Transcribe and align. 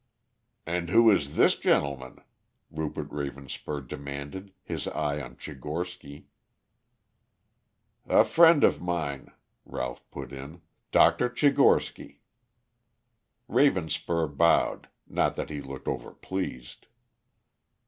"And 0.65 0.89
who 0.89 1.11
is 1.11 1.35
this 1.35 1.55
gentleman?" 1.55 2.23
Rupert 2.71 3.11
Ravenspur 3.11 3.87
demanded, 3.87 4.51
his 4.63 4.87
eye 4.87 5.21
on 5.21 5.35
Tchigorsky. 5.35 6.23
"A 8.09 8.23
friend 8.23 8.63
of 8.63 8.81
mine," 8.81 9.31
Ralph 9.63 10.09
put 10.09 10.33
in, 10.33 10.63
"Dr. 10.91 11.29
Tchigorsky." 11.29 12.17
Ravenspur 13.47 14.35
bowed, 14.35 14.87
not 15.07 15.35
that 15.35 15.51
he 15.51 15.61
looked 15.61 15.85
overpleased. 15.85 16.87